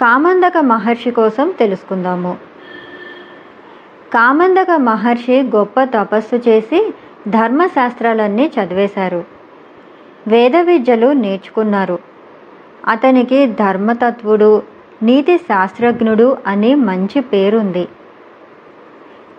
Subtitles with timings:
[0.00, 2.36] కామందక మహర్షి కోసం తెలుసుకుందాము.
[4.14, 6.94] కామందక మహర్షి గొప్ప తపస్సు చేసి
[7.28, 9.24] ధర్మశాస్త్రాలన్నీ చదివేశారు.
[10.26, 11.98] వేద విద్యలు నేర్చుకున్నారు.
[12.86, 14.62] అతనికి ధర్మతత్వుడు
[15.02, 17.88] నీతి శాస్త్రజ్ఞుడు అని మంచి పేరుంది.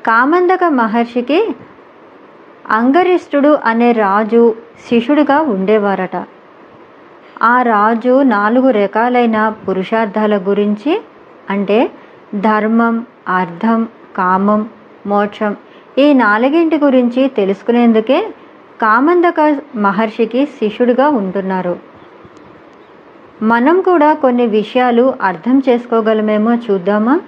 [0.05, 1.55] కామందక మహర్షికి
[2.68, 4.55] అంగరిష్ఠుడు అనే రాజు
[4.89, 6.16] శిష్యుడిగా ఉండేవారట.
[7.43, 11.02] ఆ రాజు నాలుగు రకాలైన పురుషార్థాల గురించి
[11.49, 11.91] అంటే
[12.35, 14.70] ధర్మం అర్థం కామం
[15.07, 15.55] మోక్షం
[15.97, 18.33] ఈ నాలుగింటి గురించి తెలుసుకునేందుకే
[18.81, 21.80] కామందక మహర్షికి శిష్యుడిగా ఉంటున్నారు.
[23.41, 27.19] మనం కూడా కొన్ని విషయాలు అర్థం చేసుకోగలమేమో చూద్దామా?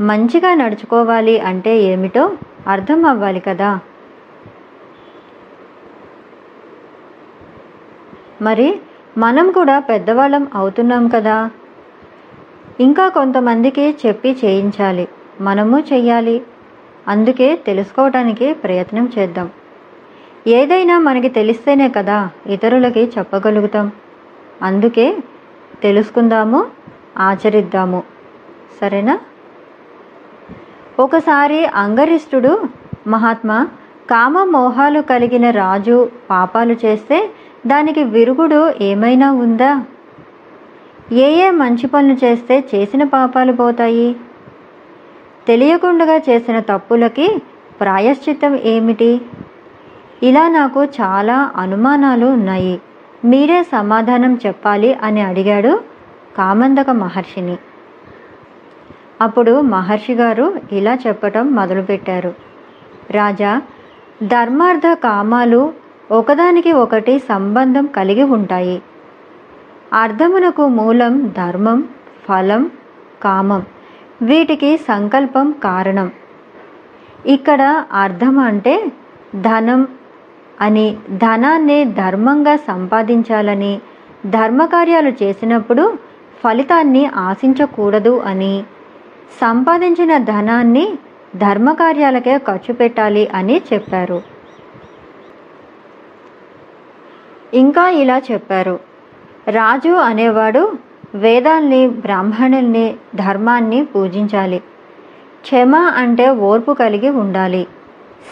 [0.00, 2.30] మంచిగా నడుచుకోవాలి అంటే ఏమిటో
[2.68, 3.78] అర్థం అవ్వాలి కదా.
[8.42, 8.80] మరి
[9.18, 11.50] మనం కూడా పెద్దవాళ్ళం అవుతున్నాం కదా?
[12.80, 15.08] ఇంకా కొంతమందికి చెప్పి చేయించాలి.
[15.40, 16.42] మనము చెయ్యాలి.
[17.08, 19.50] అందుకే తెలుసుకోవటానికి ప్రయత్నం చేద్దాం.
[20.46, 23.92] ఏదైనా మనకి తెలిస్తేనే కదా ఇతరులకి చెప్పగలుగుతాం.
[24.62, 25.16] అందుకే
[25.82, 26.66] తెలుసుకుందాము
[27.18, 28.02] ఆచరిద్దాము.
[28.80, 29.18] సరేనా?
[30.98, 32.62] ఒకసారి అంగరిష్ఠుడు
[33.06, 33.68] మహాత్మా
[34.10, 37.30] కామ మోహాలు కలిగిన రాజు పాపాలు చేస్తే
[37.66, 39.84] దానికి విరుగుడు ఏమైనా ఉందా?
[41.12, 44.16] ఏ ఏ మంచి పనులు చేస్తే చేసిన పాపాలు పోతాయి?
[45.46, 47.42] తెలియకుండా చేసిన తప్పులకి
[47.80, 49.20] ప్రాయశ్చిత్తం ఏమిటి?
[50.22, 52.80] ఇలా నాకు చాలా అనుమానాలు ఉన్నాయి.
[53.24, 55.82] మీరే సమాధానం చెప్పాలి అని అడిగాడు
[56.36, 57.56] కామందక మహర్షిని.
[59.20, 62.34] అప్పుడు మహర్షి గారు ఇలా చెప్పటం మొదలుపెట్టారు.
[63.10, 63.62] రాజా
[64.22, 65.72] ధర్మార్థ కామాలు
[66.12, 68.82] ఒకదానికి ఒకటి సంబంధం కలిగి ఉంటాయి.
[69.92, 71.88] అర్థమునకు మూలం ధర్మం
[72.28, 72.70] ఫలం
[73.22, 73.62] కామం.
[74.22, 76.10] వీటికి సంకల్పం కారణం.
[77.26, 78.92] ఇక్కడ అర్థం అంటే
[79.40, 79.88] ధనం
[80.60, 80.96] అని.
[81.10, 83.80] ధనాన్ని ధర్మంగా సంపాదించాలని
[84.26, 85.98] ధర్మకార్యాలు చేసినప్పుడు
[86.44, 88.64] ఫలితాన్ని ఆశించకూడదు అని.
[89.40, 90.88] సంపాదించిన ధనాన్ని
[91.36, 94.31] ధర్మకార్యాలకే ఖర్చు పెట్టాలి అని చెప్పారు.
[97.54, 98.80] ఇంకా ఇలా చెప్పారు.
[99.48, 100.72] రాజు అనేవాడు
[101.14, 104.58] వేదాల్ని బ్రాహ్మణుల్ని ధర్మాన్ని పూజించాలి.
[105.42, 107.66] క్షమ అంటే ఓర్పు కలిగి ఉండాలి.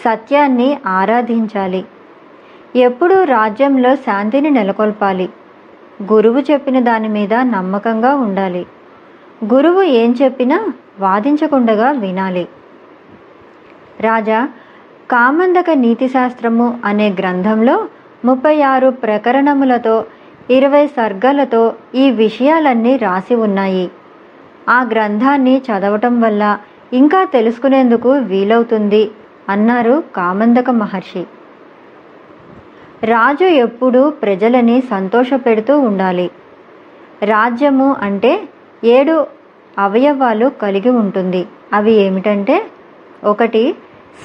[0.05, 1.85] సత్యాన్ని ఆరాధించాలి.
[2.77, 5.29] ఎప్పుడూ రాజ్యంలో శాంతిని నెలకొల్పాలి.
[6.13, 8.67] గురువు చెప్పిన దాని మీద నమ్మకంగా ఉండాలి.
[9.55, 12.49] గురువు ఏం చెప్పినా వాదించకుండగా వినాలి.
[14.01, 14.49] రాజా
[15.11, 17.89] కామందక నీతిశాస్త్రము అనే గ్రంథంలో
[18.25, 20.05] ముప్పై ఆరు ప్రకరణములతో
[20.51, 23.91] ఇరవై సర్గలతో ఈ విషయాలన్నీ రాసి ఉన్నాయి.
[24.69, 26.59] ఆ గ్రంథాన్ని చదవటం వల్ల
[26.93, 29.11] ఇంకా తెలుసుకునేందుకు వీలవుతుంది
[29.49, 31.25] అన్నారు కామందక మహర్షి.
[33.05, 36.31] రాజు ఎప్పుడూ ప్రజలని సంతోషపెడుతూ ఉండాలి.
[37.23, 38.49] రాజ్యము అంటే
[38.85, 39.27] ఏడు
[39.79, 41.47] అవయవాలు కలిగి ఉంటుంది.
[41.73, 42.67] అవి ఏమిటంటే
[43.25, 43.75] ఒకటి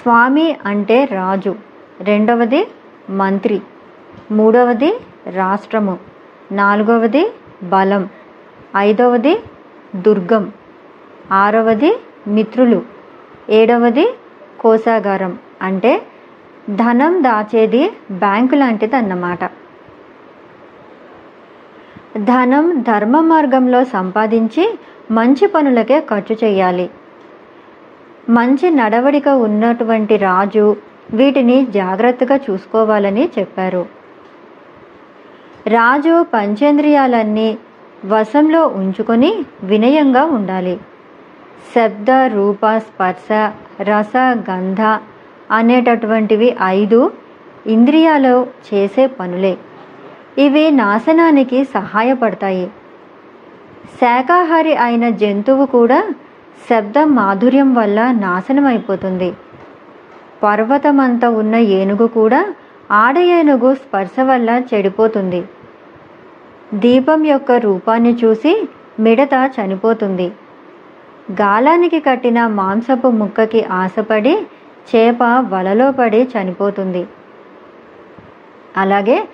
[0.02, 1.56] స్వామి అంటే రాజు
[2.02, 2.68] రెండవది
[3.10, 3.62] మంత్రి.
[4.32, 5.00] మూడవది
[5.34, 6.00] రాష్ట్రము.
[6.52, 8.10] నాలుగవది బలం.
[8.78, 9.44] ఐదవది
[9.96, 10.52] దుర్గం.
[11.32, 12.82] ఆరవది మిత్రులు.
[13.50, 14.14] ఏడవది
[14.60, 15.40] కోశాగారం.
[15.62, 16.02] అంటే
[16.70, 19.40] ధనం దాచేది బ్యాంకు లాంటిది అన్నమాట
[22.18, 24.80] ధనం ధర్మ మార్గంలో సంపాదించి
[25.12, 26.90] మంచి పనులకే ఖర్చు చేయాలి.
[28.30, 30.76] మంచి నడవడిక ఉన్నటువంటి రాజు
[31.14, 34.05] వీటిని జాగ్రత్తగా చూసుకోవాలని చెప్పారు.
[35.74, 37.48] రాజు పంచేంద్రియాలన్నీ
[38.12, 39.30] వశంలో ఉంచుకొని
[39.70, 40.74] వినయంగా ఉండాలి.
[41.74, 43.28] శబ్ద రూప స్పర్శ
[43.90, 44.16] రస
[44.50, 44.82] గంధ
[45.58, 46.50] అనేటటువంటివి
[46.80, 47.00] ఐదు
[47.76, 48.34] ఇంద్రియాలు
[48.68, 49.54] చేసే పనులే.
[50.46, 52.68] ఇవి నాశనానికి సహాయపడతాయి.
[54.00, 56.00] శాకాహారి అయిన జంతువు కూడా
[56.70, 59.32] శబ్ద మాధుర్యం వల్ల నాశనం అయిపోతుంది
[60.44, 62.42] పర్వతమంతా ఉన్న ఏనుగు కూడా
[63.02, 65.42] ఆడ ఏనుగు స్పర్శ వల్ల చెడిపోతుంది.
[66.74, 68.68] దీపం యొక్క రూపాన్ని చూసి
[69.00, 70.32] మిడత చనిపోతుంది.
[71.42, 74.48] గాలానికి కట్టిన మాంసపు ముక్కకి ఆశపడి
[74.90, 75.24] చేప
[75.54, 77.08] వలలో పడి చనిపోతుంది.
[78.78, 79.28] అలాగే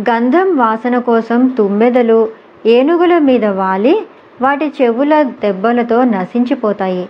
[0.00, 2.28] గంధం వాసన కోసం తుమ్మెదలు
[2.66, 3.94] ఏనుగుల మీద వాలి
[4.42, 7.08] వాటి చెవుల దెబ్బలతో నశించిపోతాయి.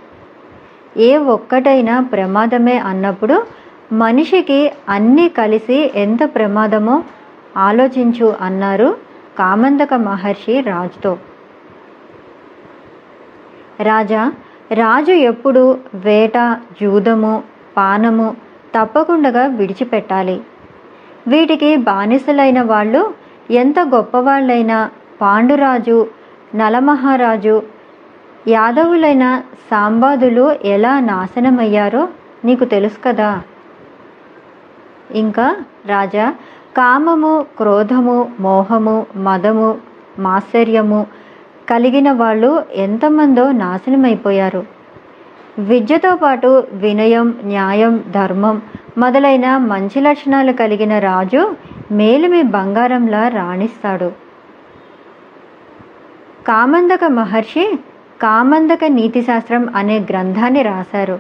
[0.97, 3.47] ఏ ఒక్కటైనా ప్రమాదమే అన్నప్పుడు
[3.93, 7.03] మనిషికి అన్నీ కలిసి ఎంత ప్రమాదమో
[7.57, 9.08] ఆలోచించు అన్నారు
[9.39, 11.19] కామందక మహర్షి రాజుతో.
[13.81, 14.33] రాజా
[14.73, 16.39] రాజు ఎప్పుడు వేట
[16.81, 17.43] జూదము
[17.77, 18.37] పానము
[18.75, 20.41] తప్పకుండా విడిచిపెట్టాలి.
[21.29, 23.15] వీటికి బానిసలైన వాళ్ళు
[23.51, 24.91] ఎంత గొప్పవాళ్ళైనా
[25.21, 26.07] పాండురాజు
[26.55, 27.63] నలమహారాజు
[28.49, 32.09] యాదవులైన సాంబాదులు ఎలా నాశనమయ్యారో
[32.45, 33.43] నీకు తెలుసు కదా.
[35.15, 35.57] ఇంకా
[35.87, 36.35] రాజా
[36.79, 39.79] కామము క్రోధము మోహము మదము
[40.19, 41.07] మాత్సర్యము
[41.71, 44.67] కలిగిన వాళ్ళు ఎంతమందో నాశనమైపోయారు.
[45.59, 48.63] విద్యతో పాటు వినయం న్యాయం ధర్మం
[48.99, 51.57] మొదలైన మంచి లక్షణాలు కలిగిన రాజు
[51.93, 54.13] మేలిమి బంగారంలా రాణిస్తాడు.
[56.47, 57.79] కామందక మహర్షి
[58.23, 61.19] కామందక నీతిశాస్త్రం అనే గ్రంథాన్ని రాశారు.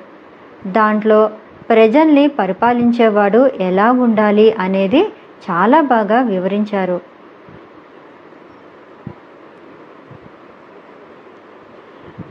[0.66, 1.30] దాంట్లో
[1.70, 5.12] ప్రజల్ని పరిపాలించేవాడు ఎలా ఉండాలి అనేది
[5.46, 6.98] చాలా బాగా వివరించారు.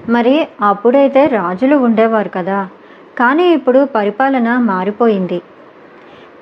[0.09, 2.59] మరి అప్పుడైతే రాజులు ఉండేవారు కదా
[3.17, 5.39] కానీ ఇప్పుడు పరిపాలన మారిపోయింది.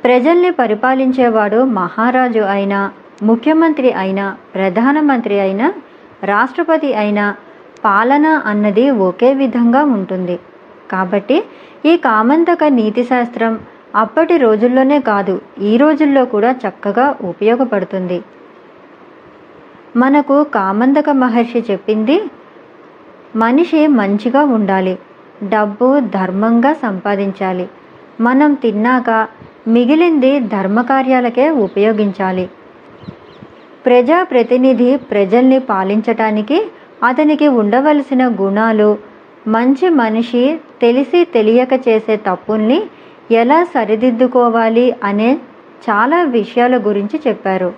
[0.04, 2.92] ప్రజల్ని పరిపాలించేవాడు మహారాజు అయినా
[3.24, 4.26] ముఖ్యమంత్రి అయినా
[4.56, 5.74] ప్రధానమంత్రి అయినా
[6.24, 7.36] రాష్ట్రపతి అయినా
[7.86, 10.40] పాలన అన్నది ఒకే విధంగా ఉంటుంది.
[10.92, 11.38] కాబట్టి
[11.86, 13.54] ఈ కామంతక నీతిశాస్త్రం
[13.96, 18.18] అప్పటి రోజుల్లోనే కాదు ఈ రోజుల్లో కూడా చక్కగా ఉపయోగపడుతుంది.
[19.98, 22.18] మనకు కామందక మహర్షి చెప్పింది
[23.36, 24.96] మనిషి మంచిగా ఉండాలి
[25.44, 27.66] డబ్బు ధర్మంగా సంపాదించాలి
[28.22, 29.10] మనం తిన్నాక
[29.68, 32.46] మిగిలింది ధర్మకార్యాలకే ఉపయోగించాలి.
[33.86, 36.60] ప్రజాప్రతినిధి ప్రజల్ని పాలించటానికి
[37.04, 38.90] అతనికి ఉండవలసిన గుణాలు
[39.48, 40.44] మంచి మనిషి
[40.82, 42.80] తెలిసి తెలియక చేసే తప్పుల్ని
[43.32, 45.40] ఎలా సరిదిద్దుకోవాలి అనే
[45.90, 47.74] చాలా విషయాల గురించి చెప్పారు.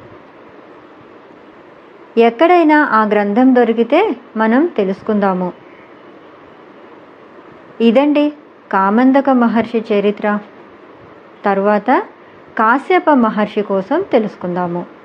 [2.18, 5.54] ఎక్కడైనా ఆ గ్రంథం దొరికితే మనం తెలుసుకుందాము.
[7.82, 8.34] ఇదండి
[8.72, 10.40] కామందక మహర్షి చరిత్ర.
[11.46, 12.04] తరువాత
[12.58, 14.97] కాశ్యప మహర్షి కోసం తెలుసుకుందాము.